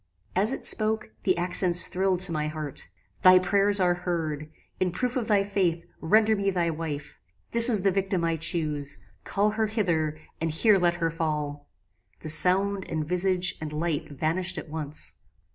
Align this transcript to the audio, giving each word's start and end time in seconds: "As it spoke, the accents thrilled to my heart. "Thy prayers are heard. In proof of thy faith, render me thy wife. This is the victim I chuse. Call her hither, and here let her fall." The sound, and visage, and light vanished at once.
"As 0.35 0.51
it 0.51 0.65
spoke, 0.65 1.11
the 1.25 1.37
accents 1.37 1.85
thrilled 1.85 2.21
to 2.21 2.31
my 2.31 2.47
heart. 2.47 2.89
"Thy 3.21 3.37
prayers 3.37 3.79
are 3.79 3.93
heard. 3.93 4.49
In 4.79 4.89
proof 4.89 5.15
of 5.15 5.27
thy 5.27 5.43
faith, 5.43 5.85
render 5.99 6.35
me 6.35 6.49
thy 6.49 6.71
wife. 6.71 7.19
This 7.51 7.69
is 7.69 7.83
the 7.83 7.91
victim 7.91 8.23
I 8.23 8.37
chuse. 8.37 8.97
Call 9.25 9.51
her 9.51 9.67
hither, 9.67 10.17
and 10.41 10.49
here 10.49 10.79
let 10.79 10.95
her 10.95 11.11
fall." 11.11 11.67
The 12.21 12.29
sound, 12.29 12.83
and 12.89 13.07
visage, 13.07 13.55
and 13.61 13.71
light 13.71 14.09
vanished 14.09 14.57
at 14.57 14.69
once. 14.69 15.13